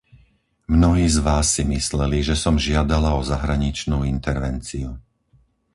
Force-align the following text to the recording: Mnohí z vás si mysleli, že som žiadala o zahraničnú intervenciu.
Mnohí 0.75 1.05
z 1.15 1.19
vás 1.29 1.45
si 1.55 1.61
mysleli, 1.75 2.19
že 2.29 2.33
som 2.43 2.55
žiadala 2.67 3.09
o 3.13 3.21
zahraničnú 3.31 3.97
intervenciu. 4.15 4.89